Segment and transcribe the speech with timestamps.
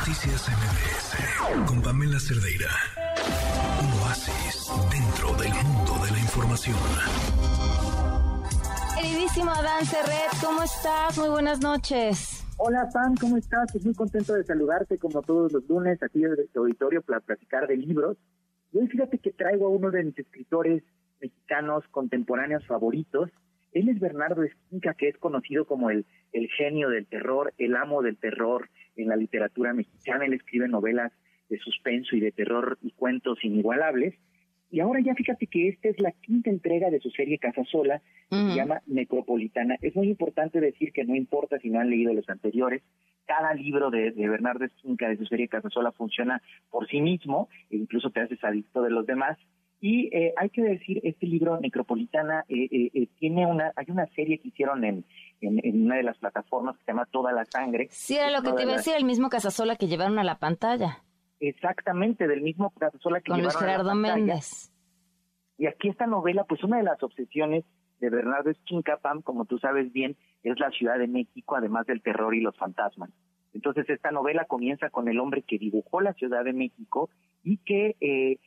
[0.00, 2.70] Noticias MBS con Pamela Cerdeira.
[3.82, 6.76] Un oasis dentro del mundo de la información.
[8.96, 11.18] Queridísimo Adán Serret, ¿cómo estás?
[11.18, 12.42] Muy buenas noches.
[12.56, 13.70] Hola, Pam, ¿cómo estás?
[13.72, 17.66] Pues muy contento de saludarte como todos los lunes aquí en este auditorio para platicar
[17.66, 18.16] de libros.
[18.72, 20.82] Y hoy fíjate que traigo a uno de mis escritores
[21.20, 23.28] mexicanos contemporáneos favoritos.
[23.72, 28.00] Él es Bernardo Esquinca, que es conocido como el, el genio del terror, el amo
[28.00, 28.70] del terror
[29.02, 30.26] en la literatura mexicana.
[30.26, 31.12] Él escribe novelas
[31.48, 34.14] de suspenso y de terror y cuentos inigualables.
[34.70, 38.00] Y ahora ya fíjate que esta es la quinta entrega de su serie Casa Sola,
[38.30, 39.76] que se llama Necropolitana.
[39.82, 42.82] Es muy importante decir que no importa si no han leído los anteriores,
[43.26, 47.76] cada libro de, Bernardo Esquinca de su serie Casa Sola funciona por sí mismo, e
[47.76, 49.38] incluso te haces adicto de los demás.
[49.80, 54.38] Y eh, hay que decir, este libro Necropolitana eh, eh, tiene una, hay una serie
[54.38, 55.06] que hicieron en,
[55.40, 57.88] en, una de las plataformas que se llama Toda la Sangre.
[57.90, 60.38] Sí, era lo que te iba a decir, el mismo Casasola que llevaron a la
[60.38, 61.02] pantalla.
[61.40, 64.70] Exactamente, del mismo Casasola que Con Luis Gerardo Méndez.
[65.56, 67.64] Y aquí esta novela, pues una de las obsesiones
[68.00, 72.34] de Bernardo Esquincapam, como tú sabes bien, es la Ciudad de México, además del terror
[72.34, 73.10] y los fantasmas.
[73.52, 77.10] Entonces esta novela comienza con el hombre que dibujó la Ciudad de México
[77.42, 78.38] y que eh,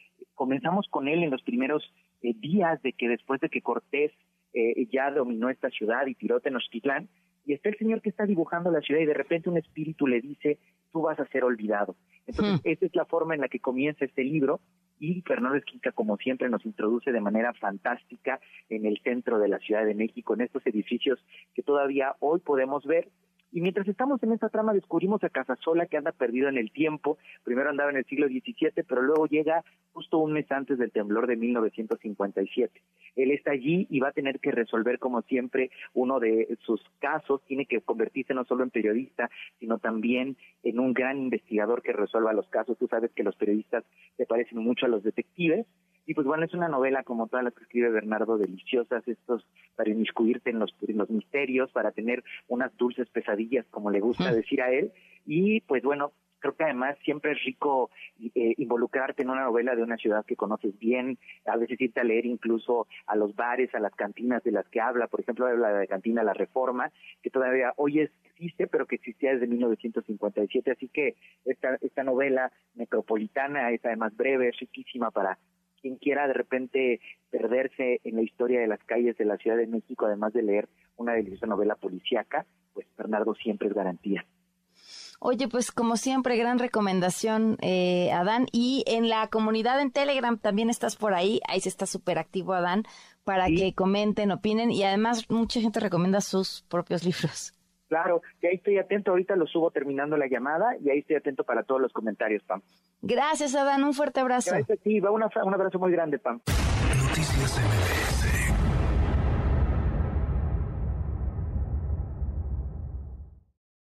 [0.64, 1.83] comenzamos con él en los primeros
[2.22, 4.14] eh, días de que después de que Cortés
[4.53, 7.09] eh, ya dominó esta ciudad y tiró Tenochtitlán,
[7.45, 10.22] y está el señor que está dibujando la ciudad y de repente un espíritu le
[10.22, 10.59] dice,
[10.94, 11.97] tú vas a ser olvidado.
[12.25, 12.70] Entonces, hmm.
[12.70, 14.61] esa es la forma en la que comienza este libro
[15.00, 18.39] y Fernando Esquinca, como siempre, nos introduce de manera fantástica
[18.70, 21.20] en el centro de la Ciudad de México, en estos edificios
[21.53, 23.09] que todavía hoy podemos ver
[23.53, 27.19] y mientras estamos en esta trama descubrimos a Casasola que anda perdido en el tiempo.
[27.43, 31.27] Primero andaba en el siglo XVII, pero luego llega justo un mes antes del temblor
[31.27, 32.81] de 1957.
[33.15, 37.43] Él está allí y va a tener que resolver, como siempre, uno de sus casos.
[37.45, 42.33] Tiene que convertirse no solo en periodista, sino también en un gran investigador que resuelva
[42.33, 42.77] los casos.
[42.79, 43.83] Tú sabes que los periodistas
[44.17, 45.67] se parecen mucho a los detectives.
[46.05, 49.89] Y pues bueno, es una novela como todas las que escribe Bernardo, deliciosas, estos para
[49.89, 54.61] inmiscuirte en los, en los misterios, para tener unas dulces pesadillas, como le gusta decir
[54.61, 54.92] a él.
[55.25, 56.11] Y pues bueno,
[56.43, 57.89] creo que además siempre es rico
[58.36, 62.03] eh, involucrarte en una novela de una ciudad que conoces bien, a veces irte a
[62.03, 65.69] leer incluso a los bares, a las cantinas de las que habla, por ejemplo, habla
[65.69, 70.89] de la cantina La Reforma, que todavía hoy existe, pero que existía desde 1957, así
[70.89, 71.15] que
[71.45, 75.39] esta, esta novela metropolitana es además breve, es riquísima para
[75.83, 79.67] quien quiera de repente perderse en la historia de las calles de la Ciudad de
[79.67, 84.26] México, además de leer una deliciosa novela policíaca, pues Bernardo siempre es garantía.
[85.20, 88.48] Oye, pues como siempre, gran recomendación, eh, Adán.
[88.52, 92.54] Y en la comunidad en Telegram también estás por ahí, ahí se está súper activo,
[92.54, 92.83] Adán,
[93.23, 97.54] para que comenten, opinen y además mucha gente recomienda sus propios libros.
[97.93, 101.43] Claro, y ahí estoy atento, ahorita lo subo terminando la llamada y ahí estoy atento
[101.43, 102.61] para todos los comentarios, Pam.
[103.02, 104.52] Gracias, Adán, un fuerte abrazo.
[104.52, 106.39] Gracias a ti, va un abrazo muy grande, Pam.
[106.98, 108.02] Noticias MBS